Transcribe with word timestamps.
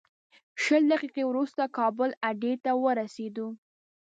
شل 0.63 0.81
دقیقې 0.91 1.23
وروسته 1.27 1.63
کابل 1.77 2.09
اډې 2.29 2.53
ته 2.63 2.71
ورسېدو. 2.83 3.47